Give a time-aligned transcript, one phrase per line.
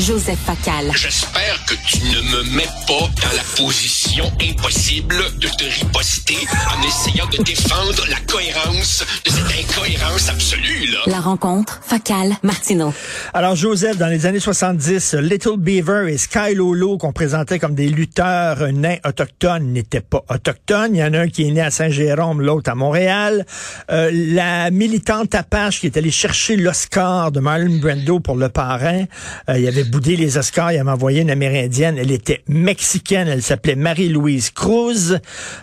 [0.00, 0.92] Joseph Facal.
[0.94, 6.36] J'espère que tu ne me mets pas dans la position impossible de te riposter
[6.72, 10.98] en essayant de défendre la cohérence de cette incohérence absolue, là.
[11.06, 12.94] La rencontre, Facal, Martineau.
[13.34, 17.88] Alors, Joseph, dans les années 70, Little Beaver et Sky Lolo, qu'on présentait comme des
[17.88, 20.94] lutteurs nains autochtones, n'étaient pas autochtones.
[20.94, 23.44] Il y en a un qui est né à Saint-Jérôme, l'autre à Montréal.
[23.90, 29.04] Euh, la militante Apache qui est allée chercher l'Oscar de Marlon Brando pour le parrain,
[29.48, 31.98] euh, il avait boudé les Oscars, il avait envoyé une Amérindienne.
[31.98, 35.18] Elle était mexicaine, elle s'appelait Marie-Louise Cruz.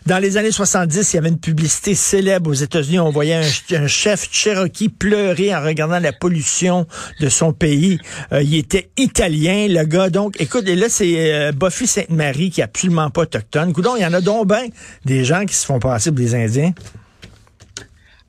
[0.06, 3.00] Dans les années 70, il y avait une publicité célèbre aux États-Unis.
[3.00, 3.42] On voyait
[3.72, 6.88] un, chef Cherokee pleurer en regardant la pollution
[7.20, 8.00] de son pays.
[8.32, 10.10] Euh, il était italien, le gars.
[10.10, 13.74] Donc, écoute, et là, c'est euh, Buffy Sainte-Marie qui est absolument pas autochtone.
[13.74, 14.68] Coudon, il y en a donc ben
[15.06, 16.74] des gens qui se font passer pour des Indiens.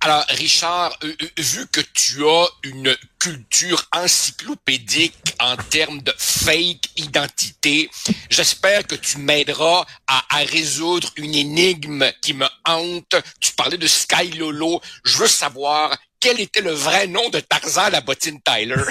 [0.06, 6.90] Alors, Richard, euh, euh, vu que tu as une culture encyclopédique en termes de fake
[6.96, 7.90] identité,
[8.30, 13.16] j'espère que tu m'aideras à, résoudre une énigme qui me hante.
[13.40, 14.80] Tu parlais de Sky Lolo.
[15.04, 18.76] Je veux savoir quel était le vrai nom de Tarzan la bottine Tyler.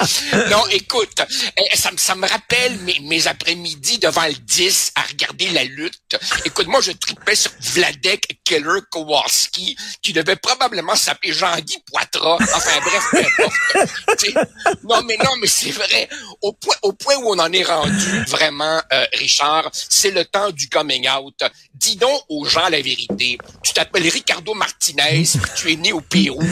[0.50, 1.20] non, écoute,
[1.56, 6.16] eh, ça, ça me rappelle mes, mes après-midi devant le 10 à regarder la lutte.
[6.44, 12.38] Écoute, moi, je tripais sur Vladek Keller Kowalski, qui devait probablement s'appeler Jean-Guy Poitras.
[12.40, 14.48] Enfin, bref, peu importe.
[14.84, 16.08] non, mais non, mais c'est vrai.
[16.42, 20.50] Au point, au point où on en est rendu, vraiment, euh, Richard, c'est le temps
[20.50, 21.42] du coming out.
[21.74, 23.38] Dis donc aux gens la vérité.
[23.62, 25.24] Tu t'appelles Ricardo Martinez,
[25.56, 26.42] tu es né au Pérou,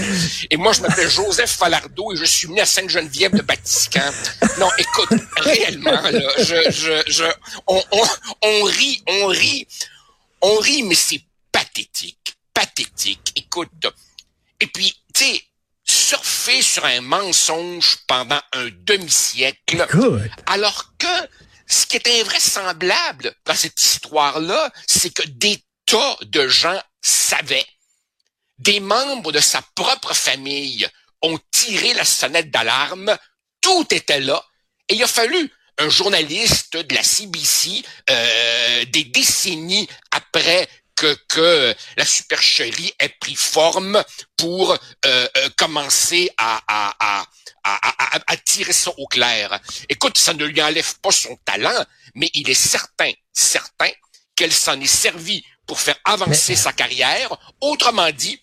[0.51, 4.13] et moi, je m'appelle Joseph Falardeau et je suis né à Sainte-Geneviève de Batiscan.
[4.59, 7.25] Non, écoute, réellement, là, je, je, je,
[7.67, 8.05] on, on,
[8.43, 9.67] on rit, on rit,
[10.41, 13.33] on rit, mais c'est pathétique, pathétique.
[13.37, 13.71] Écoute,
[14.61, 15.43] et puis, tu sais,
[15.85, 19.87] surfer sur un mensonge pendant un demi-siècle,
[20.47, 21.07] alors que
[21.67, 27.67] ce qui est invraisemblable dans cette histoire-là, c'est que des tas de gens savaient,
[28.59, 30.87] des membres de sa propre famille
[31.23, 33.17] ont tiré la sonnette d'alarme,
[33.63, 34.45] tout était là,
[34.89, 41.75] et il a fallu un journaliste de la CBC, euh, des décennies après que, que
[41.97, 44.03] la supercherie ait pris forme
[44.37, 47.27] pour euh, euh, commencer à, à, à,
[47.65, 49.59] à, à tirer ça au clair.
[49.89, 51.85] Écoute, ça ne lui enlève pas son talent,
[52.15, 53.91] mais il est certain, certain
[54.37, 57.31] qu'elle s'en est servie pour faire avancer sa carrière.
[57.61, 58.39] Autrement dit,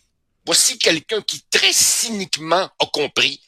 [0.45, 3.39] voici quelqu'un qui très cyniquement a compris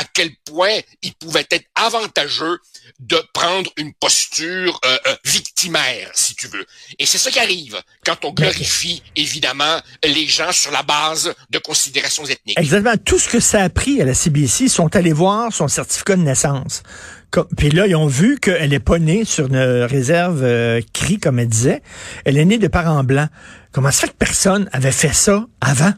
[0.00, 2.58] à quel point il pouvait être avantageux
[3.00, 6.64] de prendre une posture euh, euh, victimaire, si tu veux.
[6.98, 11.58] Et c'est ça qui arrive quand on glorifie, évidemment, les gens sur la base de
[11.58, 12.58] considérations ethniques.
[12.58, 12.96] Exactement.
[13.04, 16.16] Tout ce que ça a pris à la CBC, ils sont allés voir son certificat
[16.16, 16.82] de naissance.
[17.30, 21.18] Comme, puis là, ils ont vu qu'elle n'est pas née sur une réserve euh, CRI,
[21.18, 21.82] comme elle disait.
[22.24, 23.28] Elle est née de parents blancs.
[23.70, 25.92] Comment ça fait que personne avait fait ça avant?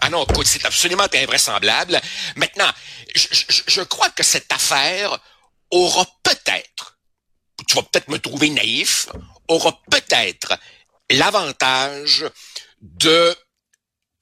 [0.00, 2.00] Ah non, c'est absolument invraisemblable.
[2.36, 2.70] Maintenant,
[3.14, 5.18] je, je, je, crois que cette affaire
[5.70, 6.98] aura peut-être,
[7.68, 9.08] tu vas peut-être me trouver naïf,
[9.48, 10.58] aura peut-être
[11.10, 12.24] l'avantage
[12.80, 13.36] de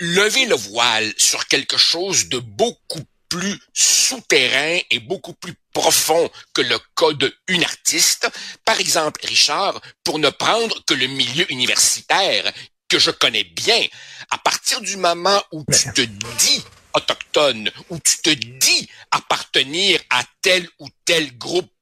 [0.00, 6.60] lever le voile sur quelque chose de beaucoup plus souterrain et beaucoup plus profond que
[6.60, 7.12] le cas
[7.48, 8.28] d'une artiste.
[8.64, 12.52] Par exemple, Richard, pour ne prendre que le milieu universitaire,
[12.92, 13.86] que je connais bien,
[14.30, 20.22] à partir du moment où tu te dis autochtone, où tu te dis appartenir à
[20.42, 21.72] tel ou tel groupe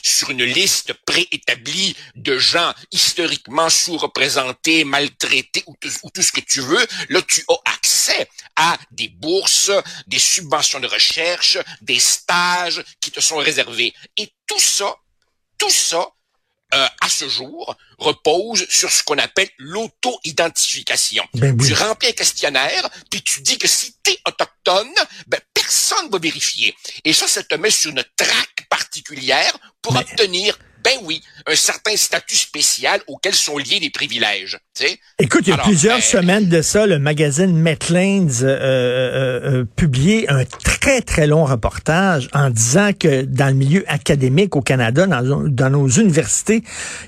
[0.00, 6.40] sur une liste préétablie de gens historiquement sous-représentés, maltraités ou tout, ou tout, ce que
[6.40, 9.72] tu veux, là tu as accès à des bourses,
[10.06, 13.92] des subventions de recherche, des stages qui te sont réservés.
[14.16, 14.94] Et tout ça,
[15.58, 16.08] tout ça,
[16.74, 21.24] euh, à ce jour, repose sur ce qu'on appelle l'auto-identification.
[21.34, 21.68] Ben oui.
[21.68, 24.92] Tu remplis un questionnaire, puis tu dis que si tu es autochtone,
[25.26, 26.74] ben personne va vérifier.
[27.04, 30.00] Et ça, ça te met sur une traque particulière pour Mais...
[30.00, 34.58] obtenir ben oui, un certain statut spécial auquel sont liés des privilèges.
[34.74, 34.98] sais.
[35.18, 36.02] Écoute, il y a Alors, plusieurs ben...
[36.02, 42.28] semaines de ça, le magazine Metlands euh, euh, euh, publié un très, très long reportage
[42.32, 46.62] en disant que dans le milieu académique au Canada, dans, dans nos universités,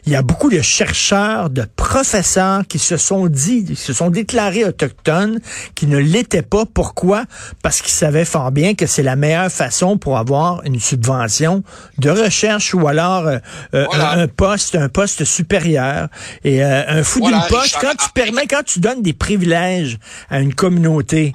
[0.06, 4.10] il y a beaucoup de chercheurs, de professeurs qui se sont dit, qui se sont
[4.10, 5.40] déclarés autochtones,
[5.74, 6.66] qui ne l'étaient pas.
[6.66, 7.24] Pourquoi?
[7.62, 11.62] Parce qu'ils savaient fort bien que c'est la meilleure façon pour avoir une subvention
[11.98, 13.38] de recherche ou alors euh,
[13.72, 14.12] voilà.
[14.12, 16.08] un, un, poste, un poste supérieur.
[16.44, 19.98] Et euh, un fou voilà, d'une poche, quand tu permets, quand tu donnes des privilèges
[20.30, 21.34] à une communauté,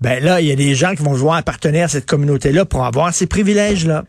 [0.00, 2.84] ben là, il y a des gens qui vont vouloir appartenir à cette communauté-là pour
[2.84, 4.04] avoir ces privilèges-là.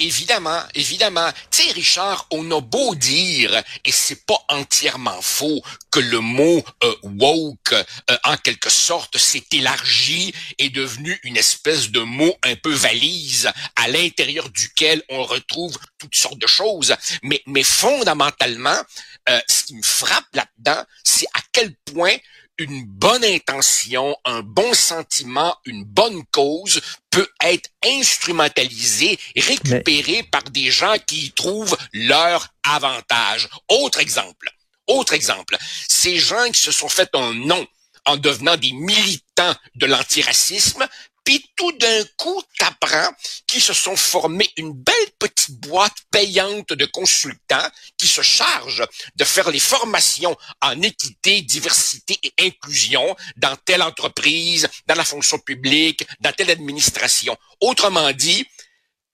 [0.00, 1.28] Évidemment, évidemment.
[1.50, 5.60] Tu sais, Richard, on a beau dire, et c'est pas entièrement faux,
[5.90, 11.90] que le mot euh, woke, euh, en quelque sorte, s'est élargi et devenu une espèce
[11.90, 16.94] de mot un peu valise à l'intérieur duquel on retrouve toutes sortes de choses.
[17.24, 18.80] Mais, mais fondamentalement,
[19.28, 22.16] euh, ce qui me frappe là-dedans, c'est à quel point
[22.58, 30.70] une bonne intention, un bon sentiment, une bonne cause peut être instrumentalisé, récupéré par des
[30.70, 33.48] gens qui y trouvent leur avantage.
[33.68, 34.50] Autre exemple,
[34.88, 35.56] autre exemple,
[35.88, 37.66] ces gens qui se sont fait un nom
[38.06, 40.86] en devenant des militants de l'antiracisme
[41.28, 43.12] puis tout d'un coup, t'apprends
[43.46, 49.24] qu'ils se sont formés une belle petite boîte payante de consultants qui se chargent de
[49.24, 56.02] faire les formations en équité, diversité et inclusion dans telle entreprise, dans la fonction publique,
[56.20, 57.36] dans telle administration.
[57.60, 58.46] Autrement dit,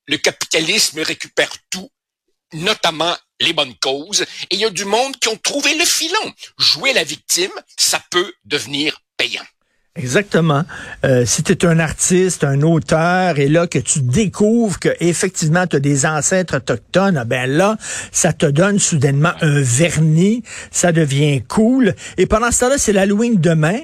[0.07, 1.91] le capitalisme récupère tout,
[2.53, 6.33] notamment les bonnes causes, et il y a du monde qui ont trouvé le filon.
[6.59, 9.45] Jouer la victime, ça peut devenir payant.
[9.97, 10.65] Exactement.
[11.05, 15.69] Euh, si tu es un artiste, un auteur, et là que tu découvres que effectivement
[15.69, 17.77] tu as des ancêtres autochtones, ah ben là,
[18.11, 20.43] ça te donne soudainement un vernis,
[20.73, 21.95] ça devient cool.
[22.19, 23.79] Et pendant ce temps-là, c'est l'Halloween demain.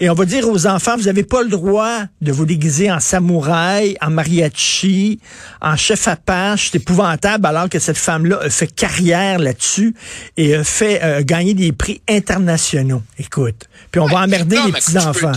[0.00, 3.00] Et on va dire aux enfants, vous n'avez pas le droit de vous déguiser en
[3.00, 5.18] samouraï, en mariachi,
[5.60, 6.70] en chef apache.
[6.70, 9.94] C'est épouvantable alors que cette femme-là a fait carrière là-dessus
[10.36, 13.02] et a fait euh, gagner des prix internationaux.
[13.18, 13.68] Écoute.
[13.90, 15.32] Puis on va emmerder les petits-enfants.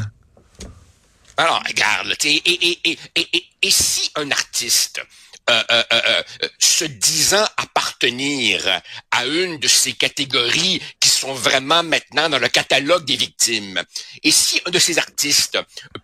[1.38, 5.02] Alors, regarde, et, et, et, et, si un artiste
[5.50, 6.24] euh, euh, euh,
[6.60, 8.64] se disant appartenir
[9.10, 10.82] à une de ces catégories
[11.22, 13.82] sont vraiment maintenant dans le catalogue des victimes.
[14.24, 15.60] Et si un de ces artistes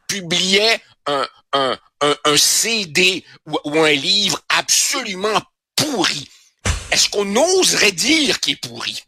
[0.07, 5.41] publiait un, un, un, CD ou, ou, un livre absolument
[5.75, 6.29] pourri,
[6.91, 9.03] est-ce qu'on oserait dire qu'il est pourri?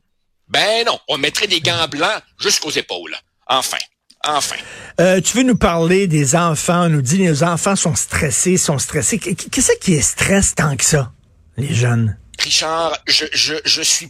[0.47, 3.15] Ben non, on mettrait des gants blancs jusqu'aux épaules.
[3.47, 3.77] Enfin.
[4.25, 4.57] Enfin.
[4.99, 6.85] Euh, tu veux nous parler des enfants?
[6.85, 9.17] On nous dit les enfants sont stressés, sont stressés.
[9.17, 11.13] Qu'est-ce qui est stress tant que ça,
[11.55, 12.17] les jeunes?
[12.39, 14.09] Richard, je, je, je suis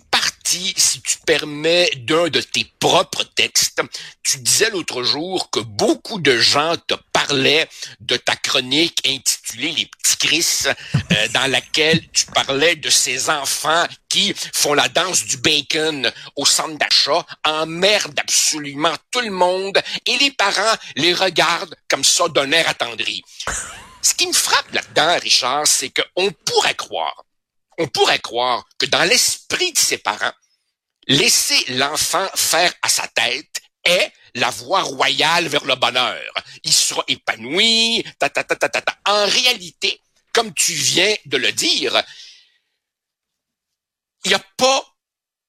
[0.49, 3.81] si tu permets, d'un de tes propres textes.
[4.23, 7.69] Tu disais l'autre jour que beaucoup de gens te parlaient
[7.99, 13.85] de ta chronique intitulée Les petits Chris, euh, dans laquelle tu parlais de ces enfants
[14.09, 20.17] qui font la danse du bacon au centre d'achat, emmerdent absolument tout le monde et
[20.17, 23.21] les parents les regardent comme ça d'un air attendri.
[24.01, 27.23] Ce qui me frappe là-dedans, Richard, c'est qu'on pourrait croire
[27.79, 30.33] on pourrait croire que dans l'esprit de ses parents,
[31.07, 36.33] laisser l'enfant faire à sa tête est la voie royale vers le bonheur.
[36.63, 38.97] Il sera épanoui, ta, ta, ta, ta, ta.
[39.05, 40.01] En réalité,
[40.33, 42.03] comme tu viens de le dire,
[44.25, 44.83] il n'y a pas,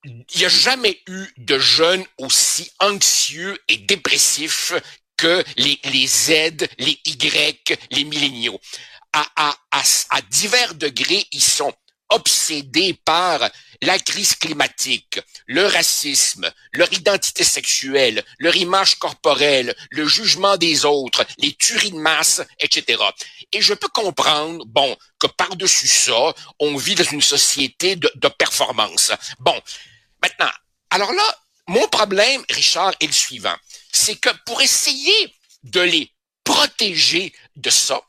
[0.04, 4.72] il n'y a jamais eu de jeunes aussi anxieux et dépressifs
[5.16, 8.60] que les, Z, les Y, les milléniaux.
[9.12, 9.26] À,
[9.72, 11.74] à divers degrés, ils sont
[12.10, 13.48] obsédés par
[13.82, 21.24] la crise climatique, le racisme, leur identité sexuelle, leur image corporelle, le jugement des autres,
[21.38, 23.02] les tueries de masse, etc.
[23.52, 28.28] Et je peux comprendre, bon, que par-dessus ça, on vit dans une société de, de
[28.28, 29.12] performance.
[29.38, 29.58] Bon,
[30.22, 30.50] maintenant,
[30.90, 33.56] alors là, mon problème, Richard, est le suivant.
[33.92, 36.12] C'est que pour essayer de les
[36.44, 38.02] protéger de ça,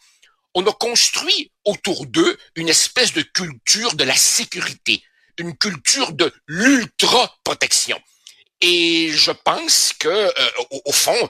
[0.54, 5.04] on a construit autour d'eux une espèce de culture de la sécurité,
[5.38, 8.00] une culture de l'ultra-protection.
[8.62, 10.52] Et je pense que, euh,
[10.86, 11.30] au, fond,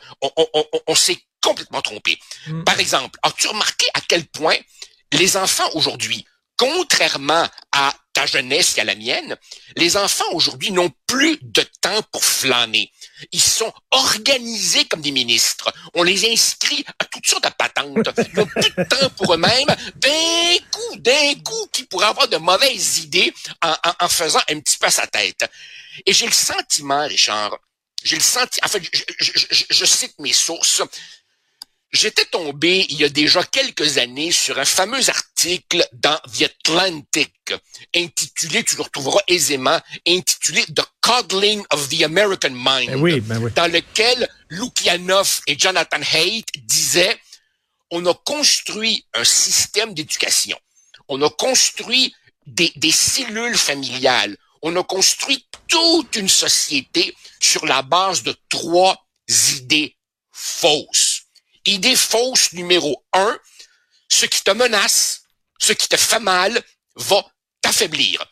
[0.88, 2.20] on, s'est complètement trompé.
[2.48, 2.63] Mm.
[2.63, 4.58] Par exemple, as-tu remarqué à quel point
[5.13, 6.25] les enfants aujourd'hui,
[6.58, 9.38] contrairement à ta jeunesse et à la mienne,
[9.78, 12.92] les enfants aujourd'hui n'ont plus de temps pour flâner?
[13.32, 15.72] Ils sont organisés comme des ministres.
[15.94, 18.10] On les inscrit à toutes sortes de patentes.
[18.18, 19.68] Ils n'ont plus de temps pour eux-mêmes.
[19.96, 24.78] D'un coup, d'un coup, qui pourraient avoir de mauvaises idées en, en, faisant un petit
[24.78, 25.50] peu à sa tête.
[26.06, 27.58] Et j'ai le sentiment, Richard,
[28.04, 30.82] j'ai le sentiment, en fait, je, je, je, je cite mes sources,
[31.91, 37.33] J'étais tombé il y a déjà quelques années sur un fameux article dans The Atlantic,
[37.93, 43.39] intitulé, tu le retrouveras aisément, intitulé The Coddling of the American Mind, ben oui, ben
[43.43, 43.51] oui.
[43.53, 47.19] dans lequel Lukianoff et Jonathan Haidt disaient,
[47.89, 50.57] on a construit un système d'éducation,
[51.10, 57.81] on a construit des, des cellules familiales, on a construit toute une société sur la
[57.81, 59.05] base de trois
[59.57, 59.98] idées
[60.31, 61.11] fausses
[61.65, 63.39] Idée fausse numéro un,
[64.10, 65.24] ce qui te menace,
[65.60, 66.62] ce qui te fait mal,
[66.96, 67.24] va
[67.62, 68.24] t'affaiblir.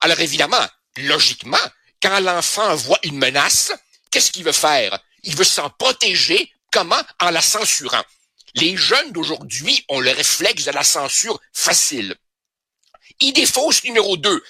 [0.00, 0.66] Alors évidemment,
[0.96, 1.58] logiquement,
[2.00, 3.72] quand l'enfant voit une menace,
[4.10, 4.98] qu'est-ce qu'il veut faire?
[5.22, 6.52] Il veut s'en protéger.
[6.70, 7.02] Comment?
[7.20, 8.04] En la censurant.
[8.54, 12.16] Les jeunes d'aujourd'hui ont le réflexe de la censure facile.
[13.20, 14.44] Idée fausse numéro 2.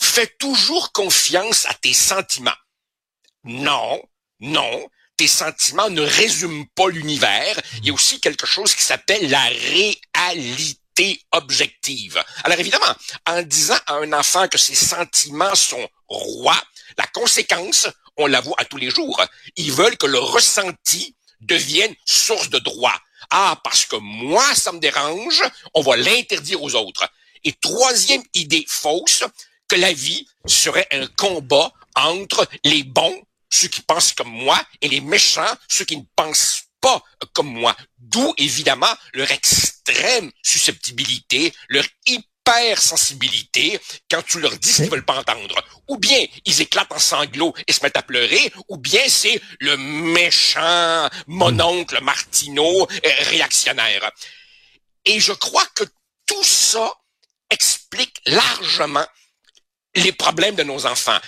[0.00, 2.50] Fais toujours confiance à tes sentiments.
[3.44, 4.02] Non,
[4.40, 7.60] non, tes sentiments ne résument pas l'univers.
[7.78, 12.22] Il y a aussi quelque chose qui s'appelle la réalité objective.
[12.44, 12.94] Alors évidemment,
[13.26, 16.62] en disant à un enfant que ses sentiments sont rois,
[16.98, 19.22] la conséquence, on la voit à tous les jours.
[19.56, 22.98] Ils veulent que le ressenti devienne source de droit.
[23.30, 25.42] Ah, parce que moi, ça me dérange,
[25.74, 27.08] on va l'interdire aux autres.
[27.44, 29.24] Et troisième idée fausse,
[29.68, 34.88] que la vie serait un combat entre les bons, ceux qui pensent comme moi, et
[34.88, 37.76] les méchants, ceux qui ne pensent pas comme moi.
[37.98, 45.18] D'où, évidemment, leur extrême susceptibilité, leur hypersensibilité quand tu leur dis ce qu'ils veulent pas
[45.18, 45.56] entendre.
[45.88, 49.76] Ou bien ils éclatent en sanglots et se mettent à pleurer, ou bien c'est le
[49.76, 54.10] méchant mononcle Martineau euh, réactionnaire.
[55.04, 55.84] Et je crois que
[56.26, 56.92] tout ça
[57.50, 59.06] explique largement
[59.94, 61.18] les problèmes de nos enfants.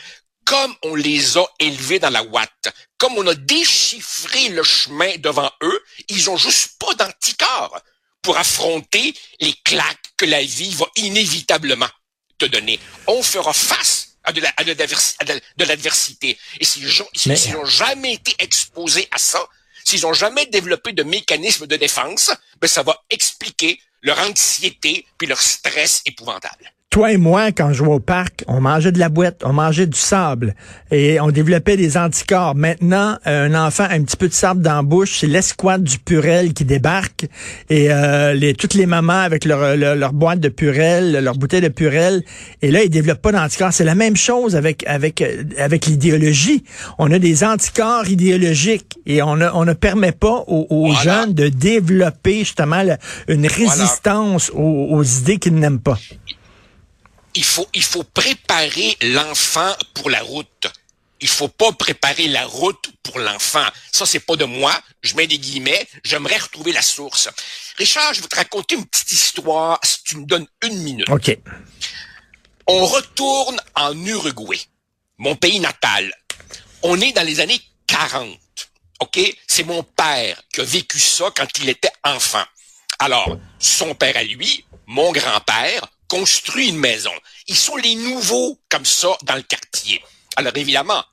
[0.48, 5.52] Comme on les a élevés dans la ouate, comme on a déchiffré le chemin devant
[5.62, 7.78] eux, ils ont juste pas d'anticorps
[8.22, 11.90] pour affronter les claques que la vie va inévitablement
[12.38, 12.80] te donner.
[13.06, 16.38] On fera face à de l'adversité.
[16.60, 19.46] Et s'ils n'ont jamais été exposés à ça,
[19.84, 25.28] s'ils n'ont jamais développé de mécanismes de défense, ben ça va expliquer leur anxiété puis
[25.28, 29.08] leur stress épouvantable toi et moi, quand je jouais au parc, on mangeait de la
[29.08, 30.56] boîte, on mangeait du sable
[30.90, 32.56] et on développait des anticorps.
[32.56, 36.00] Maintenant, un enfant a un petit peu de sable dans la bouche, c'est l'escouade du
[36.00, 37.26] Purel qui débarque
[37.70, 41.68] et euh, les, toutes les mamans avec leur, leur, boîte de Purel, leur bouteille de
[41.68, 42.24] Purel,
[42.62, 43.72] et là, ils développent pas d'anticorps.
[43.72, 45.22] C'est la même chose avec avec
[45.56, 46.64] avec l'idéologie.
[46.98, 51.46] On a des anticorps idéologiques et on, a, on ne permet pas aux, jeunes de
[51.46, 52.82] développer justement
[53.28, 55.96] une résistance aux, aux idées qu'ils n'aiment pas
[57.38, 60.66] il faut, il faut préparer l'enfant pour la route.
[61.20, 63.64] Il faut pas préparer la route pour l'enfant.
[63.92, 64.76] Ça, c'est pas de moi.
[65.02, 65.86] Je mets des guillemets.
[66.02, 67.28] J'aimerais retrouver la source.
[67.76, 71.08] Richard, je vais te raconter une petite histoire si tu me donnes une minute.
[71.08, 71.38] OK.
[72.66, 74.60] On retourne en Uruguay,
[75.18, 76.12] mon pays natal.
[76.82, 78.36] On est dans les années 40.
[78.98, 79.20] OK?
[79.46, 82.44] C'est mon père qui a vécu ça quand il était enfant.
[82.98, 87.12] Alors, son père à lui, mon grand-père, construit une maison.
[87.46, 90.02] Ils sont les nouveaux comme ça dans le quartier.
[90.36, 91.04] Alors évidemment,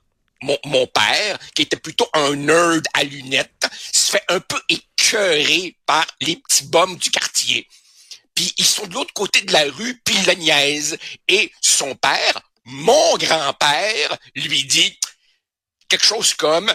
[0.42, 6.06] mon, père, qui était plutôt un nerd à lunettes, se fait un peu écœurer par
[6.20, 7.66] les petits bums du quartier.
[8.34, 10.98] Puis ils sont de l'autre côté de la rue, puis la niaise.
[11.26, 14.98] Et son père, mon grand-père, lui dit
[15.88, 16.72] quelque chose comme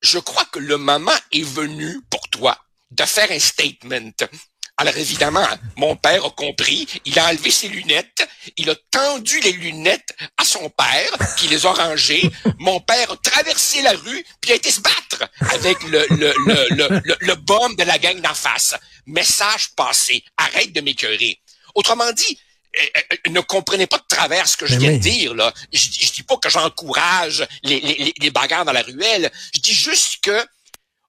[0.00, 2.58] Je crois que le moment est venu pour toi
[2.90, 4.12] de faire un statement.
[4.78, 8.28] Alors évidemment, mon père a compris, il a enlevé ses lunettes,
[8.58, 12.30] il a tendu les lunettes à son père, qui les a rangées.
[12.58, 17.00] Mon père a traversé la rue, puis a été se battre avec le, le, le,
[17.04, 18.74] le, le, bombe de la gang d'en face.
[19.06, 21.40] Message passé, arrête de m'écœurer.
[21.74, 22.38] Autrement dit,
[22.78, 25.54] euh, euh, ne comprenez pas de travers ce que je viens de dire là.
[25.72, 29.32] Je, je dis pas que j'encourage les, les, les bagarres dans la ruelle.
[29.54, 30.46] Je dis juste que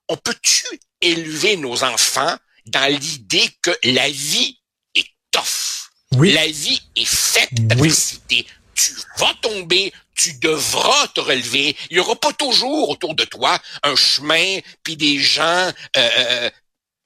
[0.08, 0.64] on peut-tu
[1.02, 4.60] élever nos enfants dans l'idée que la vie
[4.96, 5.90] est tough.
[6.14, 6.34] Oui.
[6.34, 8.46] La vie est faite d'adversité.
[8.76, 11.76] Tu vas tomber, tu devras te relever.
[11.90, 16.50] Il y aura pas toujours autour de toi un chemin, puis des gens euh, euh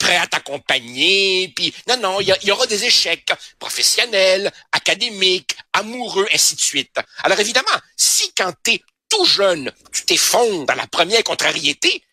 [0.01, 1.53] prêts à t'accompagner.
[1.55, 6.95] Puis non, non, il y, aura des échecs professionnels, académiques, amoureux, ainsi de suite.
[7.23, 12.03] Alors évidemment, si quand t'es tout jeune, tu t'effondres dans la première contrariété,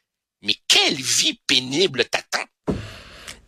[0.42, 2.44] mais quelle vie pénible t'attend?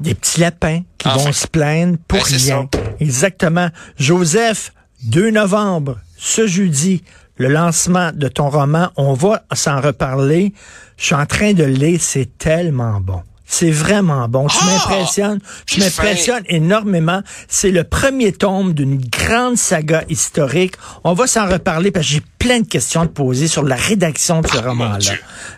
[0.01, 2.69] Des petits lapins qui vont se plaindre pour ben, rien.
[2.99, 3.69] Exactement.
[3.99, 4.73] Joseph,
[5.05, 7.03] 2 novembre, ce jeudi,
[7.37, 8.91] le lancement de ton roman.
[8.97, 10.53] On va s'en reparler.
[10.97, 12.01] Je suis en train de le lire.
[12.03, 13.23] C'est tellement bon.
[13.53, 14.47] C'est vraiment bon.
[14.47, 14.65] Tu ah!
[14.67, 15.41] m'impressionnes.
[15.67, 17.21] Tu m'impressionnes énormément.
[17.49, 20.77] C'est le premier tome d'une grande saga historique.
[21.03, 23.75] On va s'en reparler parce que j'ai plein de questions à te poser sur la
[23.75, 25.15] rédaction de ce ah, roman-là.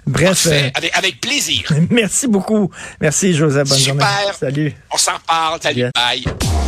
[0.07, 0.49] Bref.
[0.51, 1.71] Euh, avec, plaisir.
[1.91, 2.71] Merci beaucoup.
[2.99, 3.69] Merci, Joseph.
[3.69, 4.35] Bonne Super.
[4.41, 4.75] Salut.
[4.91, 5.61] On s'en parle.
[5.61, 5.91] Salut.
[5.95, 6.25] Bye.